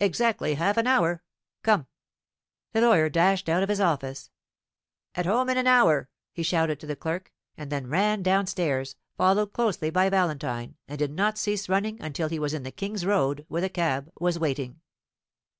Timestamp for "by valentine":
9.90-10.74